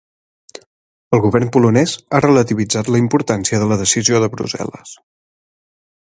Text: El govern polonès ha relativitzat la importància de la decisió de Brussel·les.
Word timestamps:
El 1.17 1.19
govern 1.25 1.51
polonès 1.57 1.93
ha 2.13 2.21
relativitzat 2.27 2.91
la 2.95 3.03
importància 3.03 3.61
de 3.65 3.69
la 3.73 3.79
decisió 3.83 4.25
de 4.25 4.35
Brussel·les. 4.37 4.97